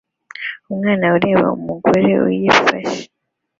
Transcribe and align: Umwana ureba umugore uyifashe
Umwana 0.69 1.05
ureba 1.17 1.47
umugore 1.59 2.01
uyifashe 2.25 3.01